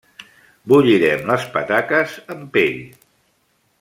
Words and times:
Bullirem 0.71 1.29
les 1.31 1.45
pataques 1.57 2.17
amb 2.37 2.49
pell. 2.57 2.81